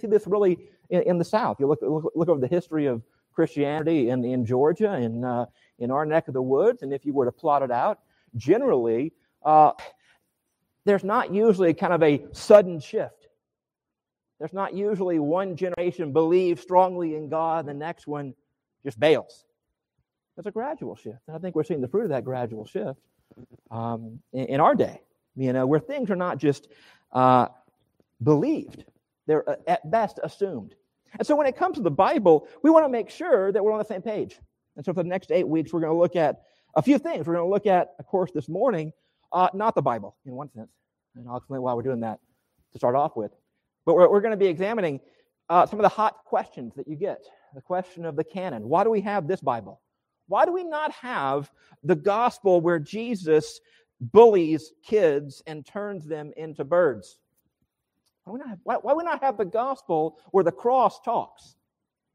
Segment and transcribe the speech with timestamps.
[0.00, 0.58] see this really
[0.90, 1.58] in, in the South.
[1.60, 3.02] You look, look, look over the history of
[3.32, 5.46] Christianity in, in Georgia and uh,
[5.78, 8.00] in our neck of the woods, and if you were to plot it out,
[8.36, 9.12] generally,
[9.44, 9.72] uh,
[10.84, 13.28] there's not usually kind of a sudden shift.
[14.38, 18.34] There's not usually one generation believes strongly in God, the next one
[18.84, 19.44] just bails.
[20.36, 21.20] There's a gradual shift.
[21.28, 22.98] And I think we're seeing the fruit of that gradual shift
[23.70, 25.00] um, in, in, our day,
[25.36, 26.68] you know, where things are not just
[27.12, 27.48] uh,
[28.22, 28.84] believed,
[29.26, 30.74] they're uh, at best assumed.
[31.18, 33.72] And so when it comes to the Bible, we want to make sure that we're
[33.72, 34.38] on the same page.
[34.76, 36.42] And so for the next eight weeks, we're going to look at
[36.74, 37.26] a few things.
[37.26, 38.92] We're going to look at, of course, this morning,
[39.32, 40.70] uh, not the Bible in one sense.
[41.14, 42.20] And I'll explain why we're doing that
[42.72, 43.32] to start off with.
[43.84, 45.00] But we're, we're going to be examining
[45.50, 47.22] uh, some of the hot questions that you get.
[47.54, 48.66] The question of the canon.
[48.66, 49.82] Why do we have this Bible?
[50.28, 51.50] Why do we not have
[51.82, 53.60] the gospel where Jesus
[54.00, 57.18] bullies kids and turns them into birds?
[58.24, 61.56] Why, not have, why, why we not have the gospel where the cross talks?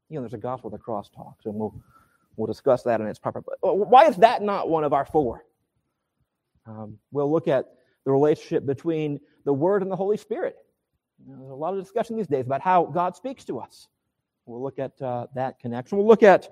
[0.08, 1.74] You know, there's a gospel where the cross talks, and we'll,
[2.36, 3.42] we'll discuss that in its proper.
[3.62, 5.44] But Why is that not one of our four?
[6.66, 7.66] Um, we'll look at
[8.04, 10.56] the relationship between the Word and the Holy Spirit.
[11.26, 13.88] You know, there's a lot of discussion these days about how God speaks to us.
[14.46, 15.98] We'll look at uh, that connection.
[15.98, 16.48] We'll look at,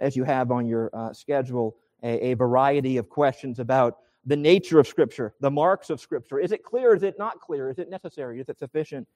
[0.00, 4.80] as you have on your uh, schedule, a, a, variety of questions about the nature
[4.80, 6.40] of Scripture, the marks of Scripture.
[6.40, 6.94] Is it clear?
[6.94, 7.70] Is it not clear?
[7.70, 8.40] Is it necessary?
[8.40, 9.06] Is it sufficient?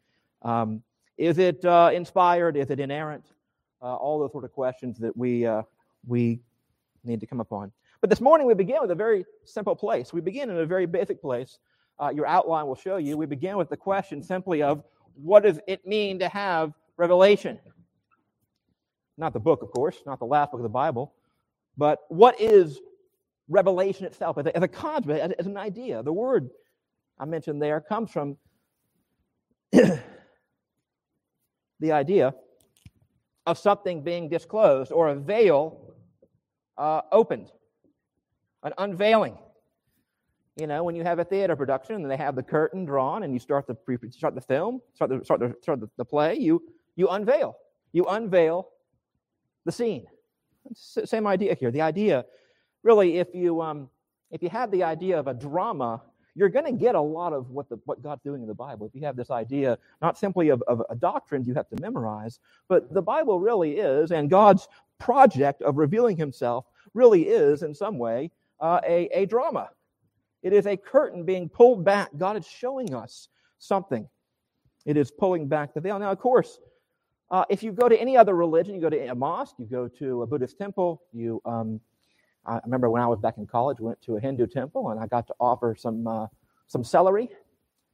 [0.43, 0.83] Um,
[1.19, 2.57] is it uh, inspired?
[2.57, 3.27] Is it inerrant?
[3.83, 5.63] Uh, all those sort of questions that we, uh,
[6.07, 6.41] we
[7.05, 7.73] need to come upon.
[8.01, 10.13] But this morning we begin with a very simple place.
[10.13, 11.59] We begin in a very basic place.
[11.99, 13.17] Uh, your outline will show you.
[13.17, 17.59] We begin with the question simply of what does it mean to have revelation?
[19.19, 21.13] Not the book, of course, not the last book of the Bible,
[21.77, 22.81] but what is
[23.51, 26.03] revelation itself as a, as a concept, as, as an idea?
[26.03, 26.49] The word
[27.19, 28.39] I mentioned there comes from
[29.73, 30.01] the
[31.83, 32.35] idea
[33.47, 35.95] of something being disclosed or a veil
[36.79, 37.51] uh, opened
[38.63, 39.37] an unveiling.
[40.57, 43.33] You know, when you have a theater production and they have the curtain drawn and
[43.33, 46.37] you start the pre- start the film, start the start the start the, the play,
[46.37, 46.63] you
[46.97, 47.57] you unveil.
[47.93, 48.69] You unveil
[49.65, 50.07] the scene.
[50.75, 51.71] Same idea here.
[51.71, 52.25] The idea,
[52.83, 53.89] really, if you um,
[54.31, 56.03] if you have the idea of a drama,
[56.35, 58.87] you're going to get a lot of what the what God's doing in the Bible.
[58.87, 62.39] If you have this idea, not simply of, of a doctrine you have to memorize,
[62.69, 64.69] but the Bible really is, and God's
[64.99, 68.31] project of revealing Himself really is, in some way,
[68.61, 69.71] uh, a, a drama.
[70.43, 72.11] It is a curtain being pulled back.
[72.17, 74.09] God is showing us something.
[74.87, 75.99] It is pulling back the veil.
[75.99, 76.59] Now, of course,
[77.31, 79.87] uh, if you go to any other religion, you go to a mosque, you go
[79.87, 81.81] to a Buddhist temple, you, um,
[82.47, 85.01] I remember when I was back in college, we went to a Hindu temple and
[85.01, 86.27] I got to offer some, uh,
[86.67, 87.29] some celery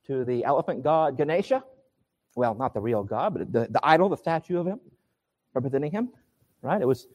[0.06, 1.64] to the elephant god Ganesha.
[2.36, 4.80] Well, not the real god, but the, the idol, the statue of him,
[5.54, 6.10] representing him,
[6.62, 6.80] right?
[6.80, 7.06] It was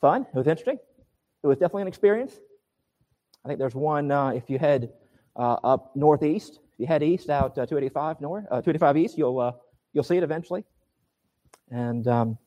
[0.00, 0.22] fun.
[0.22, 0.78] It was interesting.
[1.42, 2.34] It was definitely an experience.
[3.44, 4.90] I think there's one uh, if you head
[5.36, 6.60] uh, up northeast.
[6.72, 9.52] If you head east out uh, 285 north, uh, 285 east, you'll uh,
[9.92, 10.64] you'll see it eventually.
[11.70, 12.38] And um,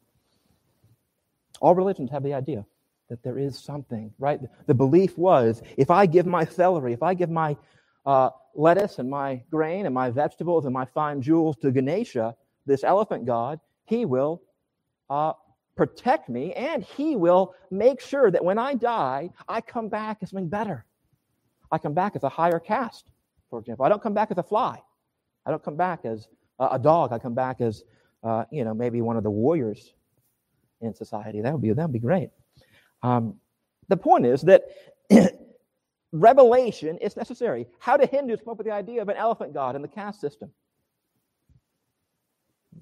[1.62, 2.66] all religions have the idea
[3.10, 4.40] that there is something, right?
[4.66, 7.56] The belief was if I give my celery, if I give my
[8.06, 12.36] uh, lettuce and my grain and my vegetables and my fine jewels to Ganesha,
[12.66, 14.42] this elephant god, he will
[15.10, 15.34] uh,
[15.76, 20.32] protect me and he will make sure that when I die, I come back as
[20.32, 20.86] something better.
[21.72, 23.10] I come back as a higher caste,
[23.50, 23.86] for example.
[23.86, 24.82] I don't come back as a fly.
[25.46, 26.28] I don't come back as
[26.60, 27.14] a dog.
[27.14, 27.84] I come back as,
[28.24, 29.94] uh, you know, maybe one of the warriors
[30.82, 31.42] in society.
[31.42, 32.30] That would be that would be great.
[33.04, 33.36] Um,
[33.88, 34.64] the point is that
[36.12, 37.68] revelation is necessary.
[37.80, 40.22] How do Hindus come up with the idea of an elephant god in the caste
[40.22, 40.52] system?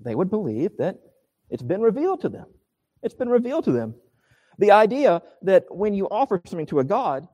[0.02, 1.00] They would believe that
[1.50, 2.46] it's been revealed to them.
[3.02, 3.96] It's been revealed to them.
[4.58, 7.28] The idea that when you offer something to a god,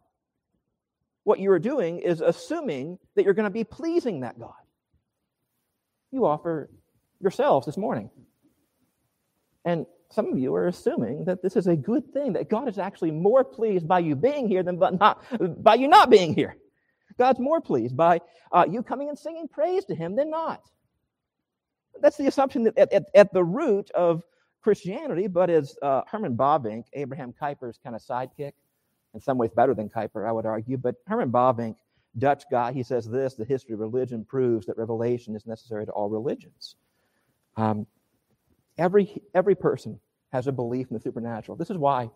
[1.23, 4.53] what you are doing is assuming that you're going to be pleasing that God.
[6.11, 6.69] You offer
[7.19, 8.09] yourselves this morning.
[9.63, 12.77] And some of you are assuming that this is a good thing, that God is
[12.77, 15.23] actually more pleased by you being here than but not,
[15.63, 16.55] by you not being here.
[17.17, 18.19] God's more pleased by
[18.51, 20.63] uh, you coming and singing praise to Him than not.
[22.01, 24.23] That's the assumption that at, at, at the root of
[24.61, 28.53] Christianity, but as uh, Herman Bavinck, Abraham Kuyper's kind of sidekick,
[29.13, 30.77] in some ways better than Kuyper, I would argue.
[30.77, 31.75] But Herman Bavinck,
[32.17, 35.91] Dutch guy, he says this the history of religion proves that revelation is necessary to
[35.91, 36.75] all religions.
[37.57, 37.85] Um,
[38.77, 39.99] every, every person
[40.31, 41.57] has a belief in the supernatural.
[41.57, 42.09] This is why,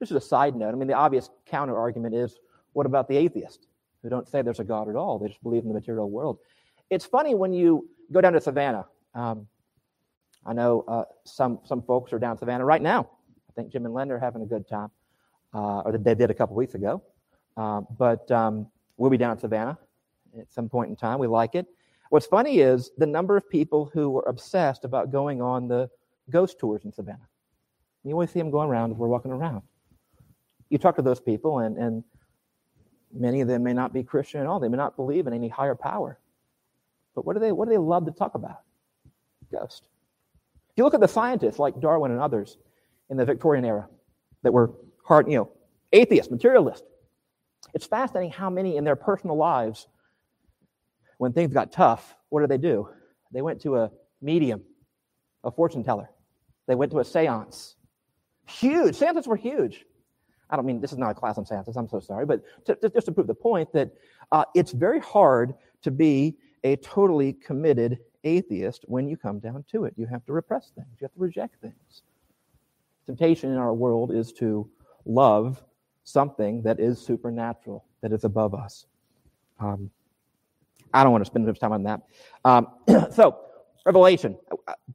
[0.00, 0.72] this is a side note.
[0.72, 2.38] I mean, the obvious counter argument is
[2.72, 3.66] what about the atheists
[4.02, 5.18] who don't say there's a God at all?
[5.18, 6.38] They just believe in the material world.
[6.90, 8.86] It's funny when you go down to Savannah.
[9.14, 9.46] Um,
[10.44, 13.10] I know uh, some, some folks are down Savannah right now.
[13.50, 14.90] I think Jim and Linda are having a good time,
[15.54, 17.02] uh, or they did a couple weeks ago.
[17.56, 19.78] Uh, but um, we'll be down in Savannah
[20.38, 21.18] at some point in time.
[21.18, 21.66] We like it.
[22.10, 25.90] What's funny is the number of people who were obsessed about going on the
[26.30, 27.28] ghost tours in Savannah.
[28.04, 29.62] You always see them going around as we're walking around.
[30.70, 32.04] You talk to those people, and, and
[33.12, 34.60] many of them may not be Christian at all.
[34.60, 36.18] They may not believe in any higher power.
[37.14, 38.60] But what do they, what do they love to talk about?
[39.50, 39.88] Ghost.
[40.70, 42.58] If you look at the scientists like Darwin and others
[43.10, 43.88] in the Victorian era
[44.42, 44.72] that were
[45.04, 45.50] hard, you know,
[45.92, 46.86] atheists, materialists,
[47.74, 49.88] it's fascinating how many in their personal lives,
[51.18, 52.88] when things got tough, what did they do?
[53.32, 53.90] They went to a
[54.20, 54.62] medium,
[55.44, 56.10] a fortune teller.
[56.66, 57.76] They went to a seance.
[58.46, 58.96] Huge.
[58.96, 59.84] Seances were huge.
[60.48, 61.76] I don't mean this is not a class on seances.
[61.76, 63.90] I'm so sorry, but to, just to prove the point that
[64.30, 69.84] uh, it's very hard to be a totally committed atheist when you come down to
[69.84, 69.94] it.
[69.96, 72.02] You have to repress things, you have to reject things.
[73.06, 74.68] Temptation in our world is to
[75.04, 75.62] love
[76.04, 78.86] something that is supernatural, that is above us.
[79.60, 79.90] Um,
[80.92, 82.02] I don't want to spend much time on that.
[82.44, 82.68] Um,
[83.12, 83.38] so,
[83.84, 84.36] Revelation,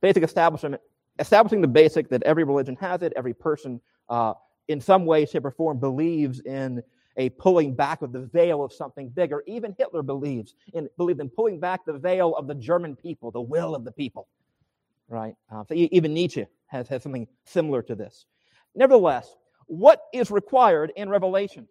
[0.02, 0.82] basic establishment,
[1.20, 3.80] establishing the basic that every religion has it, every person
[4.10, 4.34] uh,
[4.68, 6.82] in some way, shape, or form believes in
[7.18, 9.44] a pulling back of the veil of something bigger.
[9.48, 13.42] Even Hitler believes in believed in pulling back the veil of the German people, the
[13.42, 14.28] will of the people.
[15.10, 15.36] Right?
[15.52, 18.26] Uh, so even Nietzsche has, has something similar to this.
[18.76, 19.36] Nevertheless,
[19.68, 21.68] what is required in Revelation?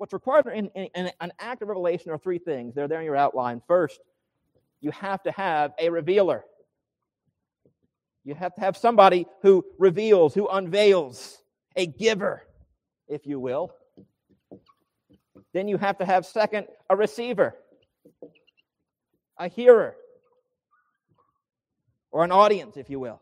[0.00, 2.74] What's required in, in, in an act of revelation are three things.
[2.74, 3.60] They're there in your outline.
[3.68, 4.00] First,
[4.80, 6.42] you have to have a revealer.
[8.24, 11.42] You have to have somebody who reveals, who unveils,
[11.76, 12.46] a giver,
[13.08, 13.74] if you will.
[15.52, 17.54] Then you have to have, second, a receiver,
[19.38, 19.96] a hearer,
[22.10, 23.20] or an audience, if you will.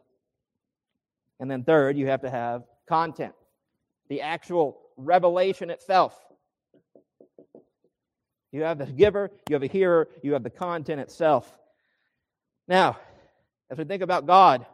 [1.40, 3.32] And then third, you have to have content,
[4.08, 6.16] the actual revelation itself.
[8.52, 11.58] You have the giver, you have a hearer, you have the content itself.
[12.66, 12.98] Now,
[13.70, 14.66] as we think about God,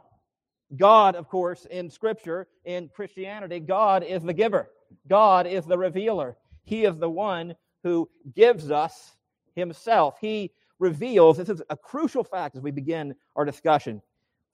[0.76, 4.70] God, of course, in Scripture, in Christianity, God is the giver,
[5.08, 6.36] God is the revealer.
[6.64, 9.16] He is the one who gives us
[9.54, 10.16] himself.
[10.20, 14.00] He reveals, this is a crucial fact as we begin our discussion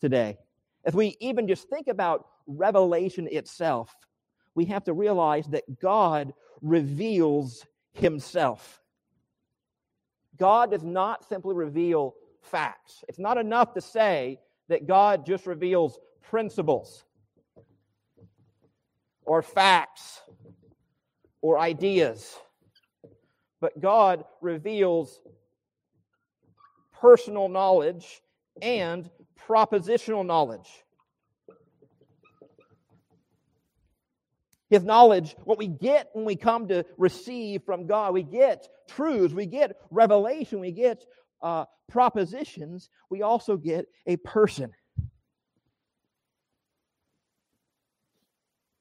[0.00, 0.38] today.
[0.84, 3.94] If we even just think about revelation itself,
[4.54, 8.80] we have to realize that God reveals himself.
[10.40, 13.04] God does not simply reveal facts.
[13.08, 17.04] It's not enough to say that God just reveals principles
[19.26, 20.22] or facts
[21.42, 22.36] or ideas.
[23.60, 25.20] But God reveals
[26.98, 28.22] personal knowledge
[28.62, 29.10] and
[29.46, 30.68] propositional knowledge.
[34.70, 39.34] His knowledge, what we get when we come to receive from God, we get truths,
[39.34, 41.04] we get revelation, we get
[41.42, 44.70] uh, propositions, we also get a person.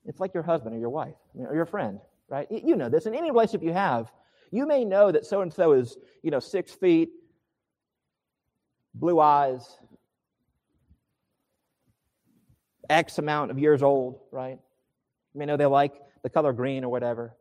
[0.05, 1.99] It's like your husband or your wife or your friend,
[2.29, 2.47] right?
[2.51, 3.07] You know this.
[3.07, 4.11] In any relationship you have,
[4.51, 7.09] you may know that so and so is, you know, six feet,
[8.93, 9.77] blue eyes,
[12.89, 14.59] X amount of years old, right?
[15.39, 15.93] You know they like
[16.23, 17.35] the color green or whatever.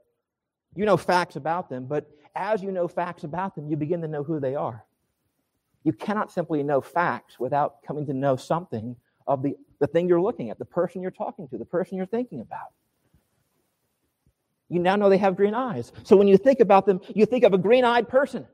[0.75, 4.09] You know facts about them, but as you know facts about them, you begin to
[4.09, 4.85] know who they are.
[5.85, 10.21] You cannot simply know facts without coming to know something of the, the thing you're
[10.21, 12.73] looking at, the person you're talking to, the person you're thinking about.
[14.69, 15.93] You now know they have green eyes.
[16.05, 18.47] So when you think about them, you think of a green eyed person.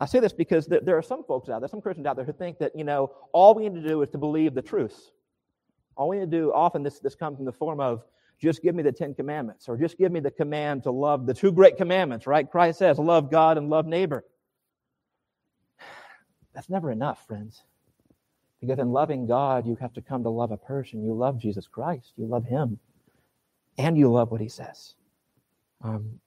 [0.00, 2.32] I say this because there are some folks out there, some Christians out there who
[2.32, 5.10] think that, you know, all we need to do is to believe the truth.
[6.00, 8.02] All we need to do, often this, this comes in the form of
[8.40, 11.34] just give me the Ten Commandments or just give me the command to love the
[11.34, 12.50] two great commandments, right?
[12.50, 14.24] Christ says, love God and love neighbor.
[16.54, 17.64] That's never enough, friends.
[18.62, 21.04] Because in loving God, you have to come to love a person.
[21.04, 22.78] You love Jesus Christ, you love Him,
[23.76, 24.94] and you love what He says.
[25.82, 26.18] Um,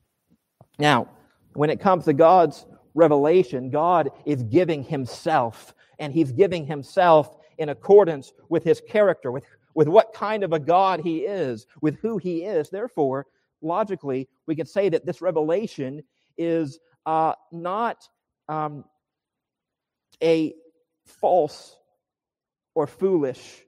[0.77, 1.09] now,
[1.53, 7.69] when it comes to God's revelation, God is giving Himself, and He's giving Himself in
[7.69, 12.17] accordance with His character, with, with what kind of a God He is, with who
[12.17, 12.69] He is.
[12.69, 13.27] Therefore,
[13.61, 16.03] logically, we can say that this revelation
[16.37, 18.07] is uh, not
[18.49, 18.85] um,
[20.23, 20.53] a
[21.05, 21.77] false
[22.75, 23.61] or foolish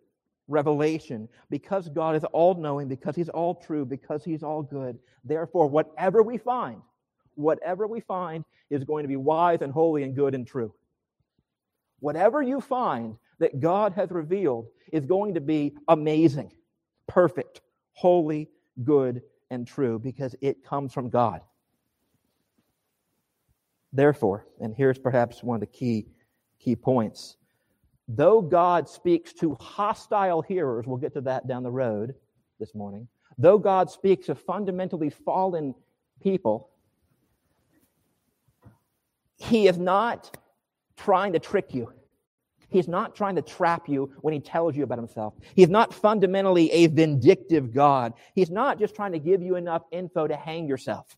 [0.47, 4.99] revelation because God is all knowing, because He's all true, because He's all good.
[5.23, 6.81] Therefore, whatever we find,
[7.35, 10.73] whatever we find is going to be wise and holy and good and true.
[11.99, 16.51] whatever you find that God has revealed is going to be amazing,
[17.07, 17.61] perfect,
[17.93, 18.49] holy,
[18.83, 21.41] good, and true because it comes from God.
[23.93, 26.07] Therefore, and here's perhaps one of the key
[26.59, 27.37] key points.
[28.07, 32.15] Though God speaks to hostile hearers, we'll get to that down the road
[32.59, 33.07] this morning.
[33.37, 35.75] Though God speaks to fundamentally fallen
[36.21, 36.69] people,
[39.37, 40.37] he is not
[40.97, 41.91] trying to trick you.
[42.75, 45.33] He's not trying to trap you when he tells you about himself.
[45.55, 48.11] He's not fundamentally a vindictive God.
[48.33, 51.15] He's not just trying to give you enough info to hang yourself.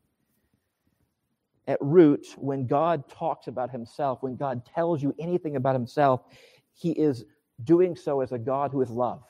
[1.66, 6.22] At root, when God talks about himself, when God tells you anything about himself,
[6.76, 7.26] he is
[7.64, 9.24] doing so as a God who is love.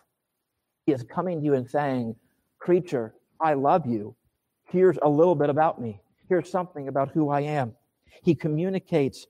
[0.85, 2.13] He is coming to you and saying,
[2.59, 4.17] Creature, I love you.
[4.65, 6.01] Here's a little bit about me.
[6.27, 7.73] Here's something about who I am.
[8.21, 9.27] He communicates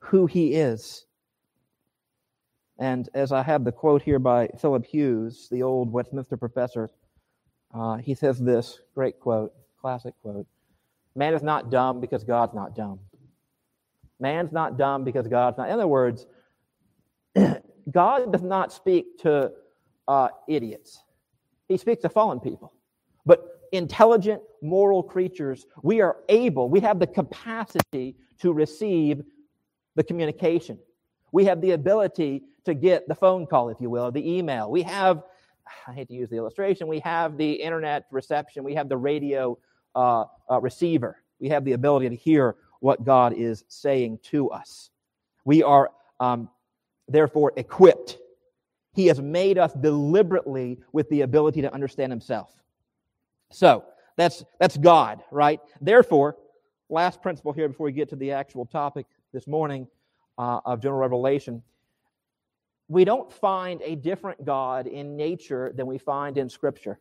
[0.00, 1.06] who he is.
[2.78, 6.90] And as I have the quote here by Philip Hughes, the old Westminster professor,
[7.74, 10.46] uh, he says this great quote, classic quote
[11.16, 13.00] Man is not dumb because God's not dumb.
[14.20, 15.68] Man's not dumb because God's not.
[15.68, 16.26] In other words,
[17.90, 19.52] God does not speak to
[20.06, 21.02] uh, idiots,
[21.68, 22.72] He speaks to fallen people.
[23.26, 29.22] But intelligent, moral creatures, we are able, we have the capacity to receive
[29.96, 30.78] the communication.
[31.32, 34.70] We have the ability to get the phone call, if you will, or the email.
[34.70, 35.22] We have,
[35.86, 39.58] I hate to use the illustration, we have the internet reception, we have the radio
[39.94, 41.22] uh, uh, receiver.
[41.40, 44.90] We have the ability to hear what God is saying to us.
[45.44, 46.50] We are um,
[47.08, 48.18] therefore equipped.
[48.92, 52.52] He has made us deliberately with the ability to understand Himself.
[53.50, 53.84] So
[54.16, 55.60] that's that's God, right?
[55.80, 56.36] Therefore,
[56.90, 59.86] last principle here before we get to the actual topic this morning
[60.36, 61.62] uh, of general revelation
[62.88, 66.98] we don't find a different God in nature than we find in Scripture.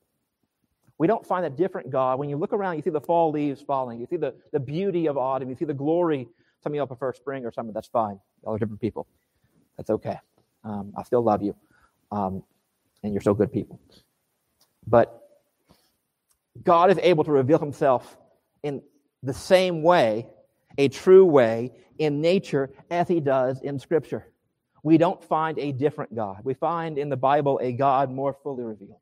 [0.98, 2.20] We don't find a different God.
[2.20, 5.08] When you look around, you see the fall leaves falling, you see the, the beauty
[5.08, 6.28] of autumn, you see the glory.
[6.62, 8.20] Some of y'all prefer spring or summer, that's fine.
[8.44, 9.08] Y'all are different people.
[9.78, 10.18] That's okay.
[10.64, 11.56] Um, I still love you,
[12.12, 12.44] um,
[13.04, 13.80] and you're so good people.
[14.86, 15.22] But
[16.64, 18.18] God is able to reveal himself
[18.64, 18.82] in
[19.24, 20.28] the same way,
[20.78, 24.26] a true way, in nature as he does in Scripture
[24.84, 26.42] we don't find a different God.
[26.44, 29.00] We find in the Bible a God more fully revealed.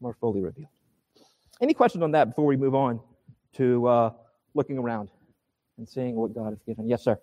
[0.00, 0.68] More fully revealed.
[1.60, 3.00] Any questions on that before we move on
[3.54, 4.10] to uh,
[4.54, 5.08] looking around
[5.78, 6.88] and seeing what God has given?
[6.88, 7.18] Yes, sir.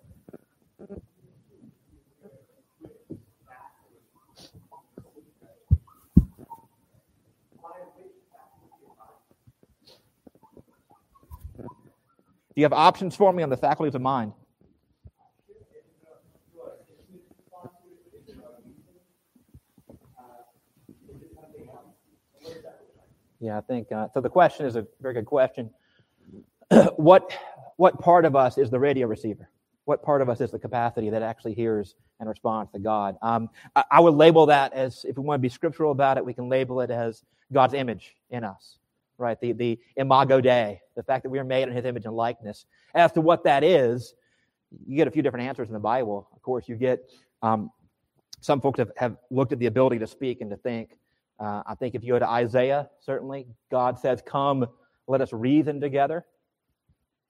[12.54, 14.34] Do you have options for me on the faculties of mind?
[23.42, 24.20] Yeah, I think uh, so.
[24.20, 25.68] The question is a very good question.
[26.96, 27.36] what
[27.76, 29.50] what part of us is the radio receiver?
[29.84, 33.16] What part of us is the capacity that actually hears and responds to God?
[33.20, 36.24] Um, I, I, would label that as, if we want to be scriptural about it,
[36.24, 38.78] we can label it as God's image in us,
[39.18, 39.40] right?
[39.40, 42.64] The the imago Dei, the fact that we are made in His image and likeness.
[42.94, 44.14] As to what that is,
[44.86, 46.28] you get a few different answers in the Bible.
[46.32, 47.10] Of course, you get
[47.42, 47.72] um,
[48.40, 50.90] some folks have, have looked at the ability to speak and to think.
[51.38, 54.66] Uh, I think if you go to Isaiah, certainly, God says, Come,
[55.06, 56.24] let us reason together.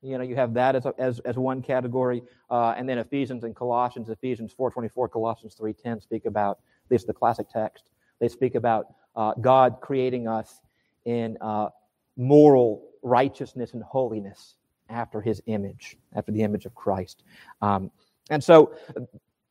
[0.02, 2.22] You know, you have that as, a, as, as one category.
[2.50, 7.12] Uh, and then Ephesians and Colossians, Ephesians 4.24, Colossians 3.10 speak about, at least the
[7.12, 10.60] classic text, they speak about uh, God creating us
[11.04, 11.68] in uh,
[12.16, 14.56] moral righteousness and holiness
[14.88, 17.22] after his image, after the image of Christ.
[17.60, 17.90] Um,
[18.28, 18.74] and so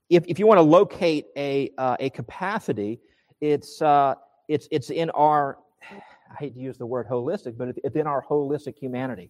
[0.10, 3.00] if, if you want to locate a, uh, a capacity,
[3.40, 4.16] it's, uh,
[4.52, 5.58] it's, it's in our,
[5.90, 9.30] I hate to use the word holistic, but it's in our holistic humanity.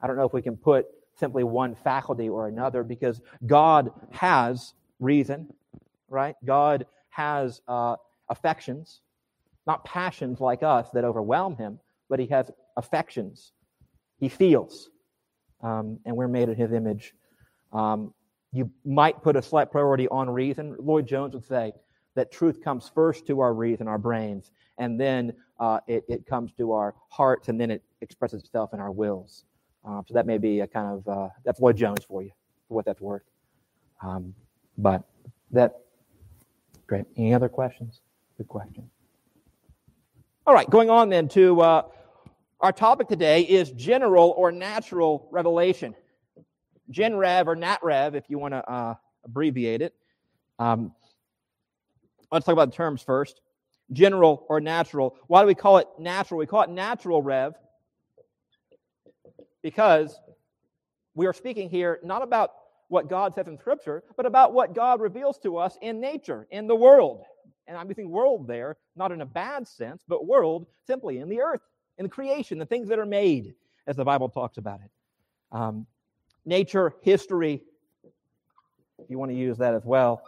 [0.00, 4.74] I don't know if we can put simply one faculty or another because God has
[4.98, 5.48] reason,
[6.08, 6.34] right?
[6.44, 7.96] God has uh,
[8.28, 9.00] affections,
[9.66, 11.78] not passions like us that overwhelm him,
[12.08, 13.52] but he has affections.
[14.18, 14.90] He feels,
[15.62, 17.14] um, and we're made in his image.
[17.72, 18.12] Um,
[18.52, 20.76] you might put a slight priority on reason.
[20.80, 21.72] Lloyd Jones would say
[22.16, 26.52] that truth comes first to our reason, our brains, and then uh, it, it comes
[26.54, 29.44] to our hearts, and then it expresses itself in our wills.
[29.86, 32.32] Uh, so that may be a kind of uh, that's Lloyd Jones for you,
[32.66, 33.22] for what that's worth.
[34.02, 34.34] Um,
[34.76, 35.04] but
[35.52, 35.80] that
[36.86, 37.04] great.
[37.16, 38.00] Any other questions?
[38.36, 38.90] Good question.
[40.46, 41.82] All right, going on then to uh,
[42.60, 45.94] our topic today is general or natural revelation.
[46.90, 48.94] Gen Rev or Nat Rev, if you want to uh,
[49.24, 49.94] abbreviate it.
[50.58, 50.92] Um,
[52.30, 53.40] let's talk about the terms first
[53.92, 55.16] general or natural.
[55.28, 56.38] Why do we call it natural?
[56.38, 57.54] We call it natural rev
[59.62, 60.18] because
[61.14, 62.52] we are speaking here not about
[62.88, 66.66] what God says in Scripture, but about what God reveals to us in nature, in
[66.66, 67.24] the world.
[67.66, 71.40] And I'm using world there, not in a bad sense, but world simply in the
[71.40, 71.62] earth,
[71.98, 73.54] in the creation, the things that are made,
[73.88, 74.90] as the Bible talks about it.
[75.50, 75.86] Um,
[76.44, 77.62] nature, history,
[78.98, 80.22] if you want to use that as well,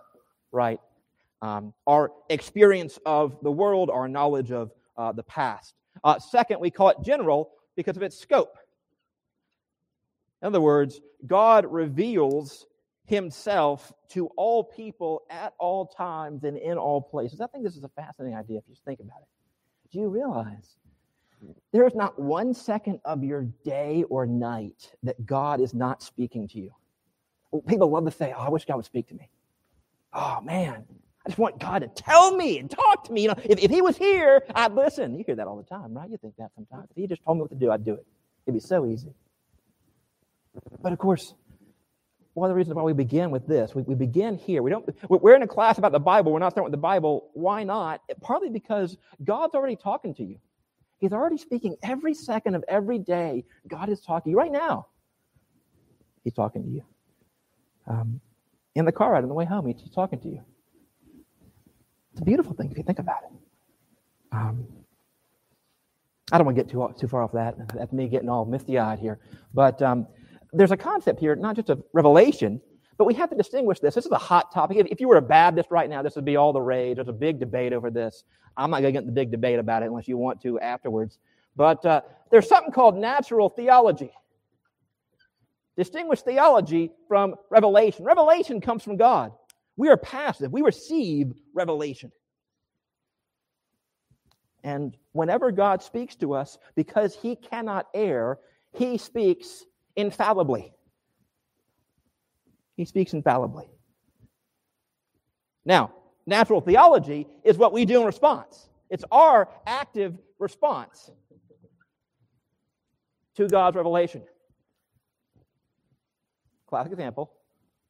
[0.51, 0.81] right?
[1.41, 5.75] Um, our experience of the world, our knowledge of uh, the past.
[6.03, 8.57] Uh, second, we call it general because of its scope.
[10.43, 12.67] In other words, God reveals
[13.05, 17.41] himself to all people at all times and in all places.
[17.41, 19.29] I think this is a fascinating idea if you just think about it.
[19.91, 20.77] Do you realize
[21.73, 26.47] there is not one second of your day or night that God is not speaking
[26.49, 26.71] to you?
[27.67, 29.31] People love to say, Oh, I wish God would speak to me.
[30.13, 30.85] Oh, man,
[31.29, 33.23] just want God to tell me and talk to me.
[33.23, 35.17] You know, if, if He was here, I'd listen.
[35.17, 36.11] You hear that all the time, right?
[36.11, 36.89] You think that sometimes.
[36.91, 38.07] If He just told me what to do, I'd do it.
[38.47, 39.13] It'd be so easy.
[40.83, 41.35] But of course,
[42.35, 44.63] one of the reasons why we begin with this, we, we begin here.
[44.63, 46.33] We don't, we're in a class about the Bible.
[46.33, 47.31] We're not starting with the Bible.
[47.35, 48.01] Why not?
[48.21, 50.39] Partly because God's already talking to you.
[50.99, 53.45] He's already speaking every second of every day.
[53.69, 54.87] God is talking right now.
[56.25, 56.83] He's talking to you.
[57.87, 58.21] Um,
[58.75, 60.41] in the car ride on the way home, he's talking to you.
[62.19, 63.31] It's a beautiful thing if you think about it.
[64.33, 64.67] Um,
[66.33, 67.55] I don't want to get too, too far off that.
[67.73, 69.21] That's me getting all misty eyed here.
[69.55, 70.05] But um,
[70.53, 72.61] there's a concept here, not just a revelation,
[72.97, 73.95] but we have to distinguish this.
[73.95, 74.79] This is a hot topic.
[74.79, 76.97] If, if you were a Baptist right now, this would be all the rage.
[76.97, 78.25] There's a big debate over this.
[78.57, 80.59] I'm not going to get in the big debate about it unless you want to
[80.59, 81.19] afterwards.
[81.55, 82.01] But uh,
[82.33, 84.11] there's something called natural theology.
[85.77, 88.05] Distinguish theology from revelation.
[88.05, 89.31] Revelation comes from God.
[89.79, 90.53] We are passive.
[90.53, 92.11] We receive revelation.
[94.65, 98.41] And whenever God speaks to us, because he cannot err,
[98.73, 99.65] he speaks
[99.95, 100.75] infallibly.
[102.77, 103.71] He speaks infallibly.
[105.65, 105.93] Now,
[106.27, 108.69] natural theology is what we do in response.
[108.91, 111.09] It's our active response
[113.37, 114.23] to God's revelation.
[116.67, 117.33] Classic example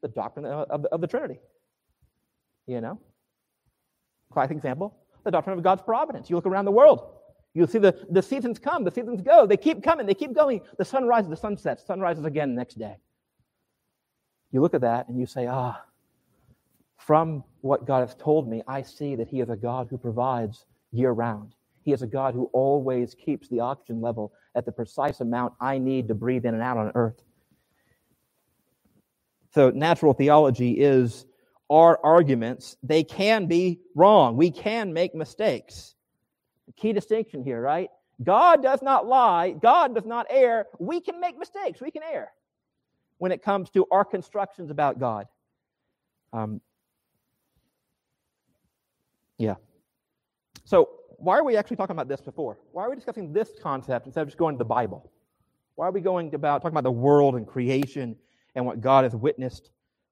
[0.03, 1.41] the doctrine of the, of the Trinity.
[2.69, 3.01] You know?
[4.33, 6.31] Classic example the doctrine of God's providence.
[6.31, 7.19] You look around the world,
[7.55, 9.47] You'll see the, the seasons come, the seasons go.
[9.47, 10.61] They keep coming, they keep going.
[10.79, 12.97] The sun rises, the sun sets, sun rises again the next day.
[14.53, 15.83] You look at that and you say, ah,
[16.97, 20.67] from what God has told me, I see that He is a God who provides
[20.93, 21.55] year round.
[21.83, 25.79] He is a God who always keeps the oxygen level at the precise amount I
[25.79, 27.23] need to breathe in and out on earth.
[29.53, 31.27] So, natural theology is
[31.71, 32.77] our arguments.
[32.83, 34.37] They can be wrong.
[34.37, 35.95] We can make mistakes.
[36.77, 37.91] Key distinction here, right?
[38.23, 39.51] God does not lie.
[39.51, 40.67] God does not err.
[40.79, 41.81] We can make mistakes.
[41.81, 42.33] We can err
[43.19, 45.27] when it comes to our constructions about God.
[46.33, 46.61] Um,
[49.39, 49.55] yeah.
[50.65, 52.59] So, why are we actually talking about this before?
[52.73, 55.11] Why are we discussing this concept instead of just going to the Bible?
[55.75, 58.17] Why are we going about talking about the world and creation
[58.55, 59.71] and what God has witnessed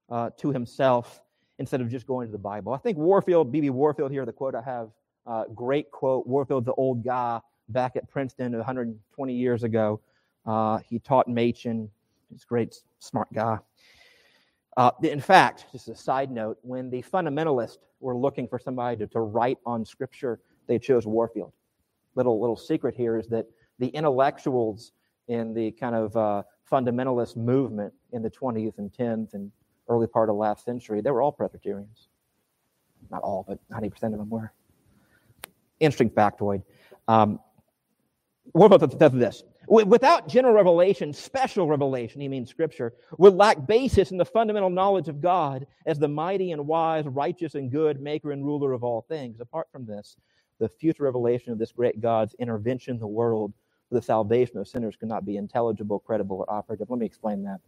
[0.08, 1.20] uh, to Himself
[1.58, 2.72] instead of just going to the Bible?
[2.72, 3.70] I think Warfield, B.B.
[3.70, 4.90] Warfield, here, the quote I have
[5.26, 6.26] uh, great quote.
[6.26, 10.00] Warfield's the old guy back at Princeton 120 years ago.
[10.44, 11.90] Uh, he taught Machen.
[12.30, 13.58] He's a great, smart guy.
[14.76, 19.06] Uh, in fact, just a side note, when the fundamentalists were looking for somebody to,
[19.06, 21.52] to write on Scripture, they chose Warfield.
[22.14, 23.46] Little little secret here is that
[23.78, 24.92] the intellectuals
[25.28, 29.50] in the kind of uh, fundamentalist movement in the 20th and 10th and
[29.88, 32.08] early part of last century, they were all Presbyterians.
[33.10, 34.52] Not all, but 90% of them were
[35.80, 36.62] interesting factoid.
[37.08, 37.38] Um,
[38.52, 39.42] what about the, this?
[39.68, 45.08] Without general revelation, special revelation, he means scripture, would lack basis in the fundamental knowledge
[45.08, 49.04] of God as the mighty and wise, righteous and good maker and ruler of all
[49.08, 49.40] things.
[49.40, 50.16] Apart from this,
[50.60, 53.52] the future revelation of this great God's intervention in the world
[53.88, 56.88] for the salvation of sinners could not be intelligible, credible, or operative.
[56.88, 57.58] Let me explain that.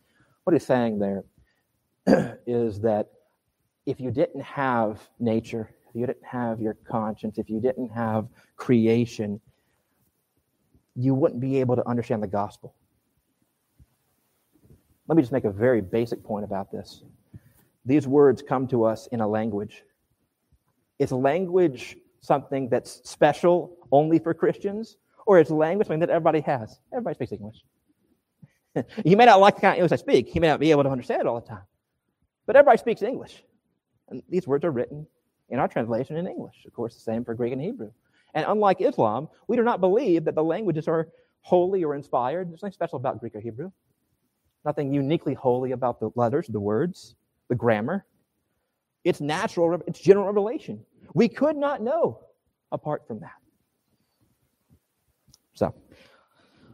[0.44, 1.24] What he's saying there
[2.46, 3.08] is that
[3.86, 8.28] if you didn't have nature, if you didn't have your conscience, if you didn't have
[8.56, 9.40] creation,
[10.94, 12.74] you wouldn't be able to understand the gospel.
[15.06, 17.02] Let me just make a very basic point about this.
[17.86, 19.84] These words come to us in a language.
[20.98, 24.98] Is language something that's special only for Christians?
[25.26, 26.78] Or is language something that everybody has?
[26.92, 27.62] Everybody speaks English.
[29.04, 30.34] you may not like the kind of English I speak.
[30.34, 31.62] You may not be able to understand it all the time.
[32.48, 33.44] But everybody speaks English.
[34.08, 35.06] And these words are written
[35.50, 36.64] in our translation in English.
[36.66, 37.90] Of course, the same for Greek and Hebrew.
[38.32, 41.08] And unlike Islam, we do not believe that the languages are
[41.42, 42.50] holy or inspired.
[42.50, 43.70] There's nothing special about Greek or Hebrew,
[44.64, 47.16] nothing uniquely holy about the letters, the words,
[47.48, 48.06] the grammar.
[49.04, 50.82] It's natural, it's general revelation.
[51.12, 52.20] We could not know
[52.72, 53.36] apart from that.
[55.52, 55.74] So,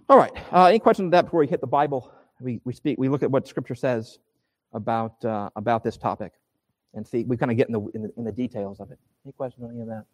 [0.08, 0.32] all right.
[0.52, 2.12] Uh, any questions on that before we hit the Bible?
[2.40, 2.96] We, we speak.
[2.96, 4.20] We look at what Scripture says
[4.74, 6.32] about uh, about this topic,
[6.94, 7.24] and see.
[7.24, 8.98] We kind of get in the, in the in the details of it.
[9.24, 10.04] Any questions on any of that?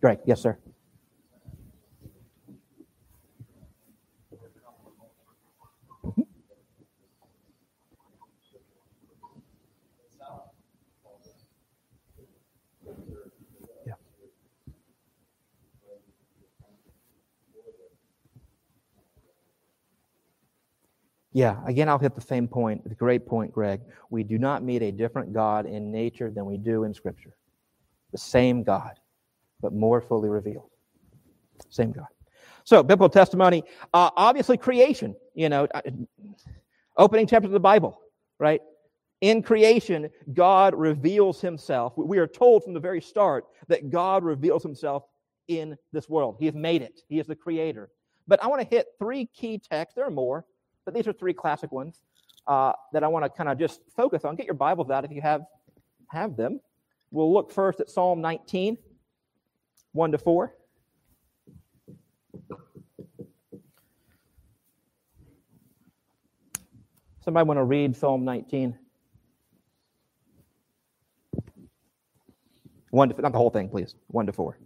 [0.00, 0.58] Greg, yes, sir.
[21.34, 22.82] Yeah, again, I'll hit the same point.
[22.90, 23.82] A great point, Greg.
[24.10, 27.36] We do not meet a different God in nature than we do in Scripture.
[28.12, 29.00] The same God,
[29.60, 30.70] but more fully revealed.
[31.70, 32.06] Same God.
[32.64, 35.82] So, biblical testimony, uh, obviously, creation, you know, uh,
[36.96, 38.00] opening chapter of the Bible,
[38.38, 38.62] right?
[39.22, 41.94] In creation, God reveals himself.
[41.96, 45.04] We are told from the very start that God reveals himself
[45.48, 46.36] in this world.
[46.38, 47.90] He has made it, He is the creator.
[48.28, 49.96] But I want to hit three key texts.
[49.96, 50.46] There are more,
[50.84, 52.02] but these are three classic ones
[52.46, 54.36] uh, that I want to kind of just focus on.
[54.36, 55.42] Get your Bibles out if you have
[56.08, 56.60] have them.
[57.10, 58.76] We'll look first at Psalm 19,
[59.92, 60.54] 1 to 4.
[67.24, 68.78] Somebody want to read Psalm 19?
[72.90, 73.96] One to, not the whole thing, please.
[74.08, 74.56] One to four.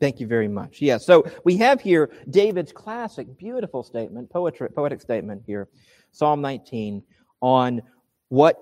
[0.00, 0.80] Thank you very much.
[0.80, 5.68] Yeah, so we have here David's classic, beautiful statement, poetry, poetic statement here,
[6.12, 7.02] Psalm 19,
[7.40, 7.82] on
[8.28, 8.58] what,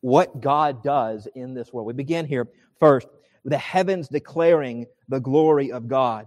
[0.00, 1.86] what God does in this world.
[1.86, 2.48] We begin here
[2.80, 3.06] first,
[3.44, 6.26] the heavens declaring the glory of God.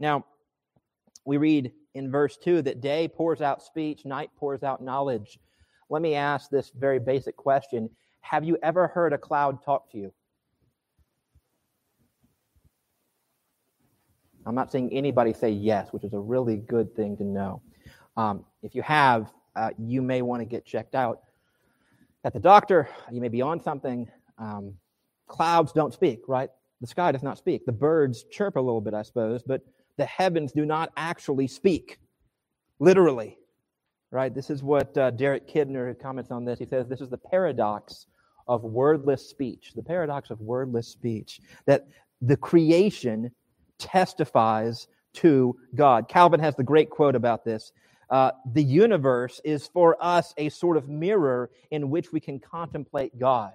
[0.00, 0.24] Now,
[1.24, 5.38] we read in verse 2 that day pours out speech, night pours out knowledge.
[5.90, 7.88] Let me ask this very basic question
[8.22, 10.12] Have you ever heard a cloud talk to you?
[14.46, 17.62] I'm not seeing anybody say yes, which is a really good thing to know.
[18.16, 21.20] Um, if you have, uh, you may want to get checked out
[22.24, 22.88] at the doctor.
[23.10, 24.08] You may be on something.
[24.38, 24.74] Um,
[25.26, 26.50] clouds don't speak, right?
[26.80, 27.66] The sky does not speak.
[27.66, 29.62] The birds chirp a little bit, I suppose, but
[29.96, 31.98] the heavens do not actually speak,
[32.78, 33.36] literally,
[34.10, 34.34] right?
[34.34, 36.58] This is what uh, Derek Kidner comments on this.
[36.58, 38.06] He says this is the paradox
[38.48, 41.86] of wordless speech, the paradox of wordless speech, that
[42.22, 43.30] the creation
[43.80, 46.08] testifies to God.
[46.08, 47.72] Calvin has the great quote about this.
[48.10, 53.16] Uh, the universe is for us a sort of mirror in which we can contemplate
[53.18, 53.52] God.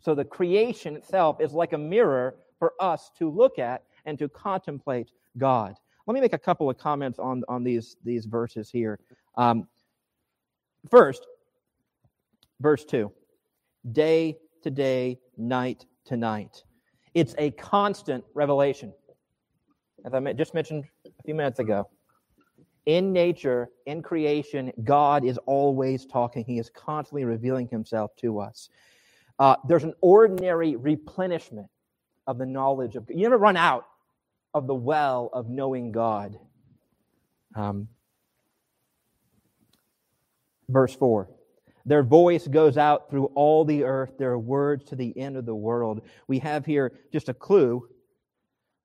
[0.00, 4.28] So the creation itself is like a mirror for us to look at and to
[4.28, 5.74] contemplate God.
[6.06, 8.98] Let me make a couple of comments on, on these, these verses here.
[9.36, 9.66] Um,
[10.90, 11.26] first,
[12.60, 13.12] verse 2
[13.92, 16.62] day to day, night to night.
[17.14, 18.92] It's a constant revelation
[20.08, 21.88] as I just mentioned a few minutes ago.
[22.86, 26.44] In nature, in creation, God is always talking.
[26.44, 28.70] He is constantly revealing himself to us.
[29.38, 31.68] Uh, there's an ordinary replenishment
[32.26, 33.16] of the knowledge of God.
[33.16, 33.86] You never run out
[34.54, 36.38] of the well of knowing God.
[37.54, 37.88] Um,
[40.70, 41.28] verse 4
[41.84, 45.54] Their voice goes out through all the earth, their words to the end of the
[45.54, 46.00] world.
[46.26, 47.86] We have here just a clue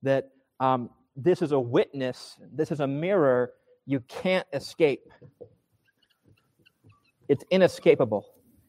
[0.01, 3.53] that um, this is a witness, this is a mirror
[3.85, 5.11] you can't escape.
[7.29, 8.25] It's inescapable.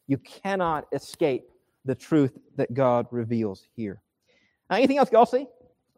[0.07, 1.45] You cannot escape
[1.85, 4.01] the truth that God reveals here.
[4.69, 5.47] Now, anything else y'all see?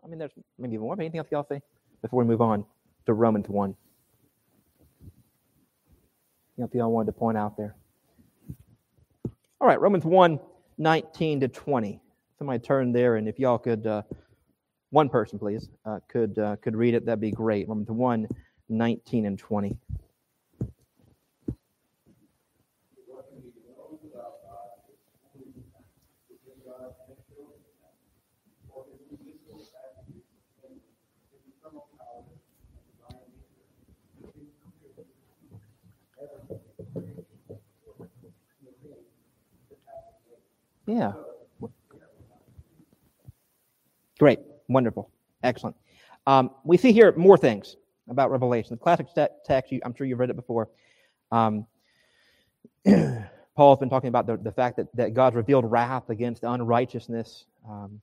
[0.04, 1.60] I mean, there's maybe even more, but anything else y'all see
[2.02, 2.64] before we move on
[3.06, 3.74] to Romans 1?
[6.58, 7.76] Anything y'all wanted to point out there?
[9.60, 10.38] All right, Romans 1
[10.78, 12.00] 19 to 20.
[12.38, 13.86] Somebody turn there, and if y'all could.
[13.86, 14.02] Uh,
[14.96, 17.68] one person, please, uh, could uh, could read it, that'd be great.
[17.68, 18.26] Romans 1,
[18.70, 19.76] 19 and 20.
[40.86, 41.12] Yeah.
[44.18, 44.38] Great.
[44.68, 45.10] Wonderful.
[45.42, 45.76] Excellent.
[46.26, 47.76] Um, we see here more things
[48.08, 48.74] about Revelation.
[48.74, 49.06] The classic
[49.44, 50.68] text, I'm sure you've read it before.
[51.30, 51.66] Um,
[53.56, 58.00] Paul's been talking about the, the fact that, that God's revealed wrath against unrighteousness um,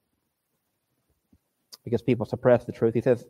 [1.83, 2.93] because people suppress the truth.
[2.93, 3.25] He says,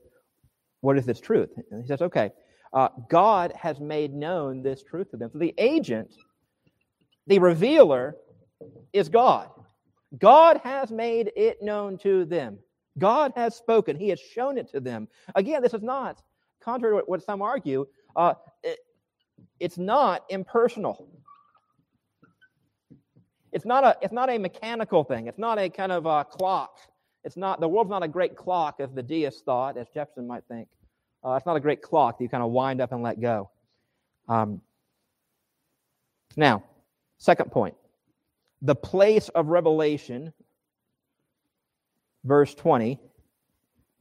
[0.82, 1.50] What is this truth?
[1.72, 2.32] And he says, Okay,
[2.72, 5.30] uh, God has made known this truth to them.
[5.32, 6.16] So the agent,
[7.28, 8.16] the revealer,
[8.94, 9.50] is God.
[10.18, 12.60] God has made it known to them.
[12.98, 13.98] God has spoken.
[13.98, 15.08] He has shown it to them.
[15.36, 16.22] Again, this is not,
[16.62, 18.80] contrary to what some argue, uh, it,
[19.60, 21.08] it's not impersonal.
[23.52, 25.28] It's not a, it's not a mechanical thing.
[25.28, 26.78] It's not a kind of a clock.
[27.24, 30.44] It's not, the world's not a great clock, as the deist thought, as Jefferson might
[30.48, 30.68] think.
[31.24, 33.50] Uh, it's not a great clock that you kind of wind up and let go.
[34.28, 34.62] Um,
[36.36, 36.64] now,
[37.18, 37.76] second point
[38.62, 40.34] the place of revelation,
[42.24, 43.00] verse 20,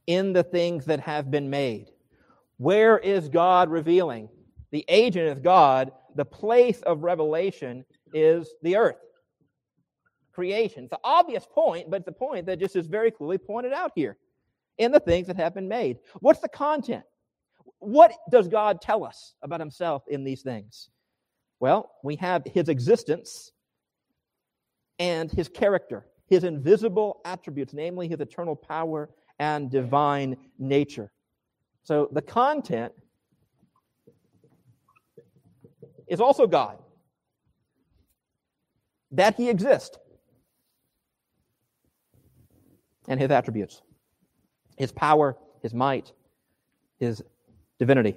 [0.07, 1.91] in the things that have been made.
[2.57, 4.29] Where is God revealing?
[4.71, 5.91] The agent is God.
[6.15, 8.97] The place of revelation is the earth.
[10.33, 10.85] Creation.
[10.85, 13.91] It's an obvious point, but it's a point that just is very clearly pointed out
[13.95, 14.17] here
[14.77, 15.97] in the things that have been made.
[16.19, 17.03] What's the content?
[17.79, 20.89] What does God tell us about himself in these things?
[21.59, 23.51] Well, we have his existence
[24.99, 31.11] and his character, his invisible attributes, namely his eternal power and divine nature.
[31.83, 32.93] So the content
[36.07, 36.77] is also God.
[39.11, 39.97] That he exists.
[43.07, 43.81] And his attributes
[44.75, 46.11] his power, his might,
[46.99, 47.21] his
[47.77, 48.15] divinity.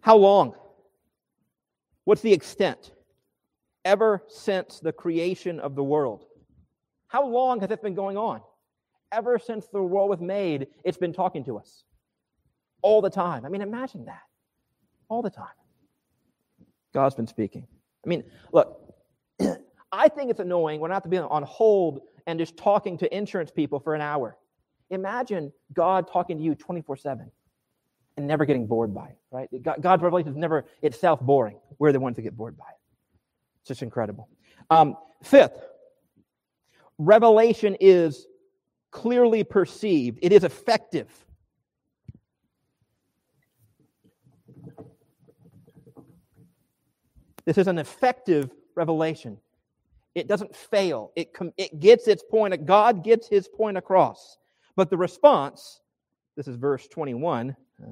[0.00, 0.54] How long?
[2.04, 2.92] What's the extent?
[3.84, 6.26] ever since the creation of the world.
[7.12, 8.40] How long has it been going on?
[9.12, 11.84] Ever since the world was made, it's been talking to us
[12.80, 13.44] all the time.
[13.44, 14.22] I mean, imagine that.
[15.10, 15.52] All the time.
[16.94, 17.66] God's been speaking.
[18.02, 18.94] I mean, look,
[19.92, 23.14] I think it's annoying when I have to be on hold and just talking to
[23.14, 24.38] insurance people for an hour.
[24.88, 27.30] Imagine God talking to you 24 7
[28.16, 29.50] and never getting bored by it, right?
[29.62, 31.58] God's revelation is never itself boring.
[31.78, 32.80] We're the ones that get bored by it.
[33.60, 34.30] It's just incredible.
[34.70, 35.58] Um, fifth,
[36.98, 38.26] revelation is
[38.90, 41.08] clearly perceived, it is effective.
[47.44, 49.38] This is an effective revelation.
[50.14, 51.10] It doesn't fail.
[51.16, 52.66] It, com- it gets its point.
[52.66, 54.38] God gets his point across.
[54.76, 55.80] But the response,
[56.36, 57.86] this is verse 21, uh,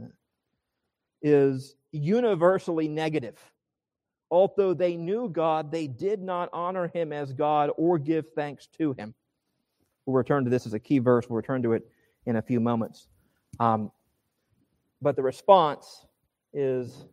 [1.22, 3.38] is universally negative.
[4.30, 8.92] Although they knew God, they did not honor him as God or give thanks to
[8.92, 9.14] him.
[10.06, 11.28] We'll return to this as a key verse.
[11.28, 11.88] We'll return to it
[12.26, 13.08] in a few moments.
[13.58, 13.90] Um,
[15.02, 16.06] but the response
[16.52, 17.06] is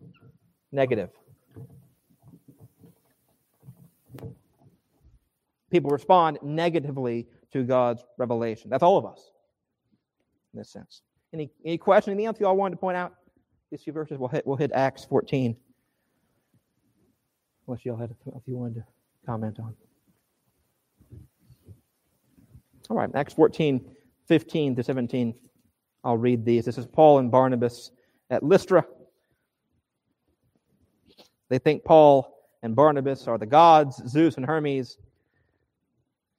[0.72, 1.10] negative.
[5.72, 8.70] People respond negatively to God's revelation.
[8.70, 9.32] That's all of us
[10.54, 11.02] in this sense.
[11.34, 13.14] Any, any question, anything else you all wanted to point out?
[13.70, 15.56] These few verses, we'll hit, we'll hit Acts 14
[17.68, 18.84] unless y'all had a few wanted to
[19.26, 19.76] comment on.
[22.90, 23.84] All right, Acts 14,
[24.28, 25.36] 15 to 17.
[26.04, 26.64] I'll read these.
[26.64, 27.92] This is Paul and Barnabas
[28.30, 28.86] at Lystra.
[31.50, 34.98] They think Paul and Barnabas are the gods, Zeus and Hermes.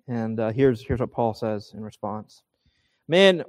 [0.06, 2.42] And uh, here's, here's what Paul says in response
[3.08, 3.44] Men,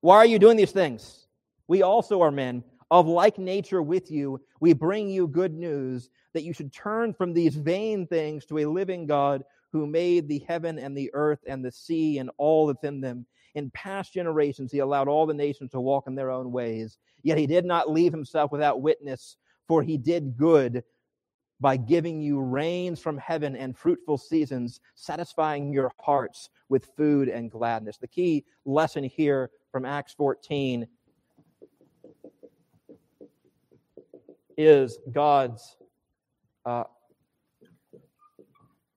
[0.00, 1.26] why are you doing these things?
[1.68, 4.38] We also are men of like nature with you.
[4.60, 8.66] We bring you good news that you should turn from these vain things to a
[8.66, 12.84] living God who made the heaven and the earth and the sea and all that's
[12.84, 13.24] in them.
[13.54, 16.98] In past generations, he allowed all the nations to walk in their own ways.
[17.22, 20.84] Yet he did not leave himself without witness, for he did good
[21.60, 27.50] by giving you rains from heaven and fruitful seasons, satisfying your hearts with food and
[27.50, 27.96] gladness.
[27.96, 30.86] The key lesson here from Acts 14
[34.56, 35.76] is God's
[36.64, 36.84] uh,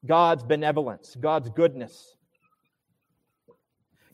[0.05, 2.15] God's benevolence, God's goodness.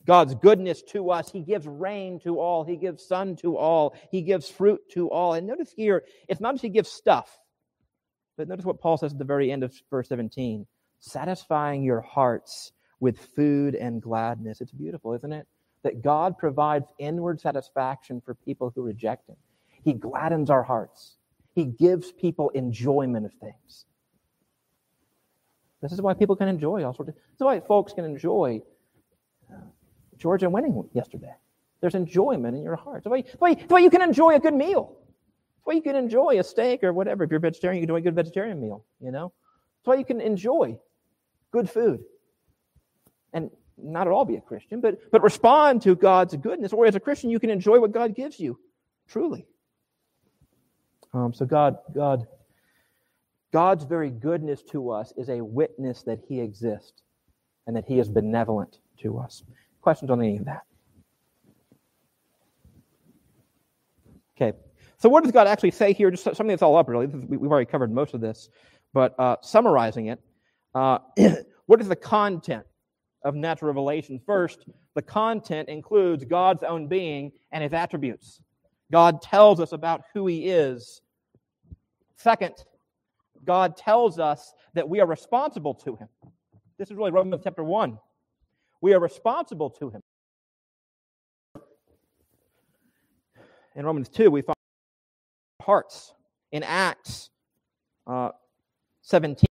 [0.04, 1.30] God's goodness to us.
[1.30, 2.64] He gives rain to all.
[2.64, 3.94] He gives sun to all.
[4.10, 5.34] He gives fruit to all.
[5.34, 7.38] And notice here, it's not just He gives stuff,
[8.36, 10.66] but notice what Paul says at the very end of verse 17
[11.04, 14.60] satisfying your hearts with food and gladness.
[14.60, 15.48] It's beautiful, isn't it?
[15.82, 19.36] That God provides inward satisfaction for people who reject Him.
[19.82, 21.16] He gladdens our hearts.
[21.54, 23.84] He gives people enjoyment of things.
[25.82, 27.14] This is why people can enjoy all sorts of.
[27.14, 28.62] This is why folks can enjoy
[29.52, 29.56] uh,
[30.16, 31.34] Georgia winning yesterday.
[31.80, 33.02] There's enjoyment in your heart.
[33.02, 34.94] That's why, that's why, that's why you can enjoy a good meal.
[34.94, 37.24] That's why you can enjoy a steak or whatever.
[37.24, 38.84] If you're vegetarian, you can enjoy a good vegetarian meal.
[39.00, 39.32] You know,
[39.80, 40.78] that's why you can enjoy
[41.50, 42.04] good food.
[43.32, 46.72] And not at all be a Christian, but but respond to God's goodness.
[46.72, 48.60] Or as a Christian, you can enjoy what God gives you,
[49.08, 49.46] truly.
[51.14, 52.26] Um, so God, God,
[53.52, 57.02] God's very goodness to us is a witness that He exists
[57.66, 59.42] and that He is benevolent to us.
[59.80, 60.62] Questions on any of that?
[64.36, 64.56] Okay.
[64.96, 66.10] So what does God actually say here?
[66.10, 67.06] Just something that's all up, really.
[67.06, 68.48] We've already covered most of this,
[68.94, 70.20] but uh, summarizing it,
[70.74, 70.98] uh,
[71.66, 72.64] what is the content
[73.24, 74.20] of natural revelation?
[74.24, 78.40] First, the content includes God's own being and His attributes.
[78.92, 81.00] God tells us about who He is.
[82.14, 82.54] Second,
[83.44, 86.08] God tells us that we are responsible to Him.
[86.78, 87.98] This is really Romans chapter 1.
[88.82, 90.02] We are responsible to Him.
[93.74, 94.56] In Romans 2, we find
[95.62, 96.12] hearts.
[96.52, 97.30] In Acts
[98.06, 98.28] uh,
[99.00, 99.46] 17,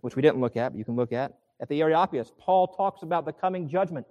[0.00, 3.02] which we didn't look at, but you can look at, at the Areopagus, Paul talks
[3.02, 4.06] about the coming judgment.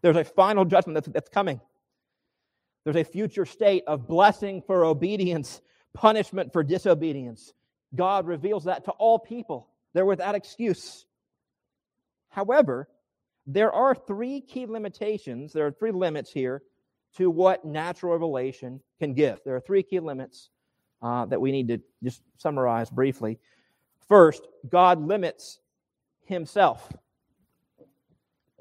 [0.00, 1.60] There's a final judgment that's, that's coming.
[2.86, 5.60] There's a future state of blessing for obedience,
[5.92, 7.52] punishment for disobedience.
[7.96, 9.66] God reveals that to all people.
[9.92, 11.04] They're without excuse.
[12.28, 12.88] However,
[13.44, 15.52] there are three key limitations.
[15.52, 16.62] There are three limits here
[17.16, 19.40] to what natural revelation can give.
[19.44, 20.50] There are three key limits
[21.02, 23.40] uh, that we need to just summarize briefly.
[24.06, 25.58] First, God limits
[26.24, 26.88] himself.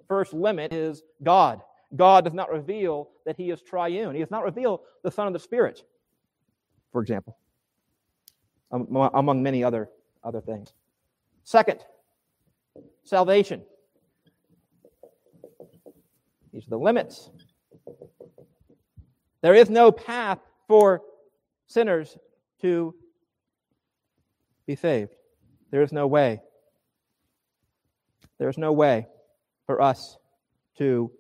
[0.08, 1.62] First limit is God.
[1.96, 4.14] God does not reveal that he is triune.
[4.14, 5.84] He does not reveal the Son of the Spirit,
[6.92, 7.38] for example,
[8.72, 9.90] um, among many other,
[10.24, 10.74] other things.
[11.44, 11.80] Second,
[13.04, 13.62] salvation.
[16.52, 17.30] These are the limits.
[19.42, 21.02] There is no path for
[21.68, 22.18] sinners
[22.62, 22.96] to
[24.66, 25.14] be saved.
[25.72, 26.42] There is no way.
[28.40, 29.08] There is no way
[29.66, 30.18] for us
[30.78, 31.12] to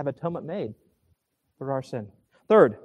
[0.00, 0.72] have atonement made
[1.58, 2.08] for our sin.
[2.48, 2.78] Third,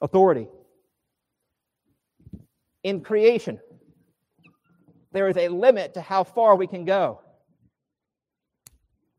[0.00, 0.46] authority.
[2.84, 3.58] In creation,
[5.10, 7.20] there is a limit to how far we can go.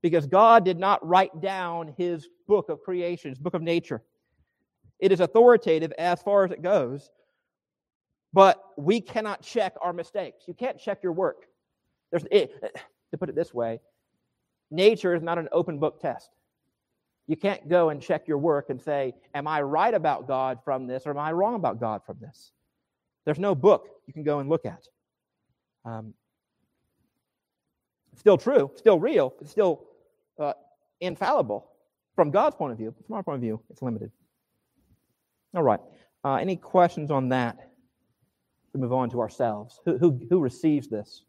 [0.02, 4.02] Because God did not write down his book of creation, his book of nature.
[5.00, 7.12] It is authoritative as far as it goes,
[8.32, 10.46] but we cannot check our mistakes.
[10.48, 11.43] You can't check your work.
[12.10, 12.54] There's, it,
[13.12, 13.82] to put it this way,
[14.71, 16.30] nature is not an open book test.
[17.27, 20.88] You can't go and check your work and say, Am I right about God from
[20.88, 22.51] this or am I wrong about God from this?
[23.25, 24.88] There's no book you can go and look at.
[25.84, 26.13] Um,
[28.15, 29.86] still true, still real, still
[30.39, 30.53] uh,
[31.01, 31.69] infallible
[32.15, 32.95] from God's point of view.
[33.06, 34.12] From our point of view, it's limited.
[35.53, 35.80] All right.
[36.23, 37.58] Uh, any questions on that?
[38.73, 39.80] We move on to ourselves.
[39.86, 41.23] Who, who, who receives this?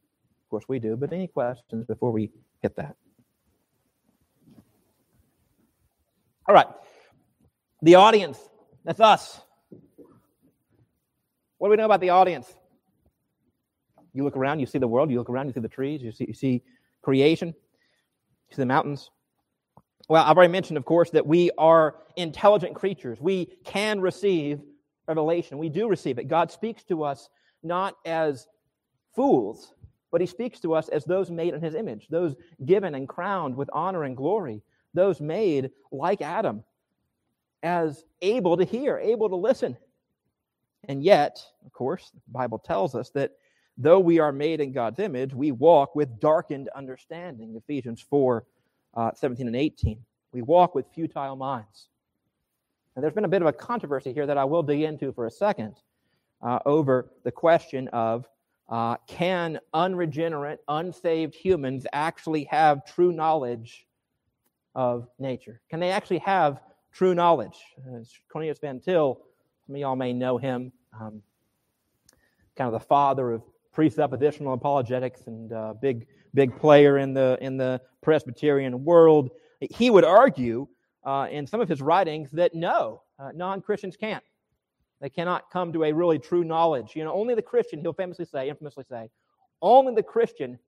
[0.45, 2.31] Of course, we do, but any questions before we
[2.63, 2.97] hit that?
[6.49, 6.67] All right.
[7.83, 8.39] The audience.
[8.85, 9.39] That's us.
[11.59, 12.53] What do we know about the audience?
[14.15, 16.11] You look around, you see the world, you look around, you see the trees, you
[16.11, 16.63] see, you see
[17.03, 19.11] creation, you see the mountains.
[20.09, 23.21] Well, I've already mentioned, of course, that we are intelligent creatures.
[23.21, 24.61] We can receive
[25.07, 25.59] revelation.
[25.59, 26.29] We do receive it.
[26.29, 27.29] God speaks to us
[27.63, 28.47] not as
[29.15, 29.75] fools,
[30.11, 32.35] but he speaks to us as those made in his image, those
[32.65, 34.63] given and crowned with honor and glory,
[34.99, 36.65] those made like Adam,
[37.63, 39.77] as able to hear, able to listen.
[40.85, 43.33] And yet, of course, the Bible tells us that
[43.77, 47.55] though we are made in God's image, we walk with darkened understanding.
[47.57, 48.45] Ephesians 4
[48.95, 49.99] uh, 17 and 18.
[50.33, 51.89] We walk with futile minds.
[52.95, 55.27] And there's been a bit of a controversy here that I will dig into for
[55.27, 55.77] a second
[56.43, 58.29] uh, over the question of
[58.69, 63.87] uh, can unregenerate, unsaved humans actually have true knowledge
[64.75, 65.61] of nature?
[65.71, 66.61] Can they actually have
[66.93, 67.57] true knowledge?
[67.79, 68.01] Uh,
[68.31, 69.21] Cornelius Van Til,
[69.67, 71.23] some of y'all may know him, um,
[72.57, 73.43] kind of the father of
[73.77, 79.31] presuppositional apologetics and uh, big big player in the in the Presbyterian world.
[79.61, 80.69] He would argue
[81.05, 84.25] uh, in some of his writings that no, uh, non Christians can't.
[85.01, 86.97] They cannot come to a really true knowledge.
[86.97, 89.11] You know, only the Christian, he'll famously say, infamously say,
[89.63, 90.59] only the Christian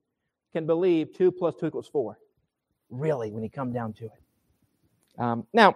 [0.53, 2.17] can believe 2 plus 2 equals 4.
[2.91, 4.21] Really, when you come down to it.
[5.17, 5.75] Um, now,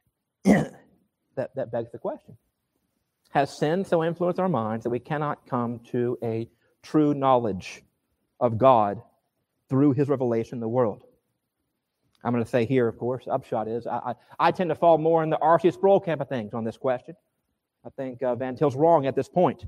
[0.44, 2.36] that, that begs the question
[3.30, 6.48] has sin so influenced our minds that we cannot come to a
[6.82, 7.82] true knowledge
[8.40, 9.00] of God
[9.68, 11.04] through his revelation in the world.
[12.22, 14.98] I'm going to say here, of course, upshot is I, I, I tend to fall
[14.98, 15.70] more in the R.C.
[15.70, 17.14] Sproul camp of things on this question.
[17.86, 19.64] I think uh, Van Til's wrong at this point,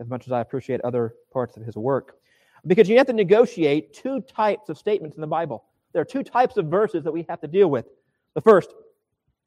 [0.00, 2.16] as much as I appreciate other parts of his work.
[2.66, 5.64] Because you have to negotiate two types of statements in the Bible.
[5.92, 7.86] There are two types of verses that we have to deal with.
[8.34, 8.72] The first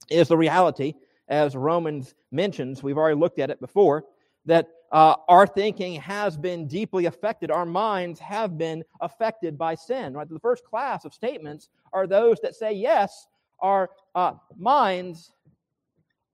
[0.10, 0.94] is the reality,
[1.28, 4.06] as Romans mentions, we've already looked at it before,
[4.46, 7.50] that uh, our thinking has been deeply affected.
[7.50, 10.14] Our minds have been affected by sin.
[10.14, 10.30] Right?
[10.30, 13.28] The first class of statements are those that say, yes,
[13.60, 15.32] our uh, minds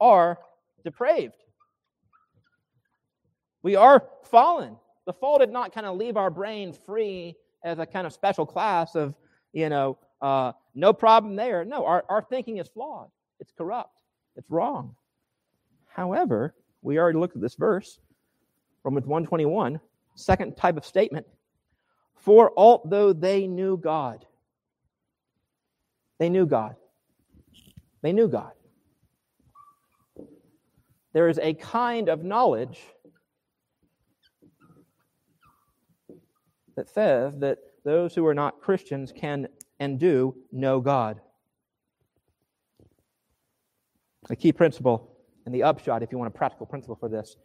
[0.02, 0.40] are
[0.84, 1.36] depraved.
[3.64, 4.76] We are fallen.
[5.06, 8.46] The fall did not kind of leave our brains free as a kind of special
[8.46, 9.16] class of,
[9.54, 11.66] you know, uh, no problem there.
[11.66, 13.10] No, our, our thinking is flawed.
[13.40, 13.98] It's corrupt.
[14.36, 14.96] It's wrong.
[15.88, 18.00] However, we already looked at this verse,
[18.84, 19.80] Romans 121,
[20.16, 21.26] second type of statement.
[22.16, 24.26] For although they knew God,
[26.20, 26.76] they knew God.
[28.02, 28.52] They knew God.
[31.14, 32.80] There is a kind of knowledge
[36.76, 39.48] that says that those who are not Christians can
[39.80, 41.20] and do know God.
[44.30, 47.36] A key principle and the upshot, if you want a practical principle for this,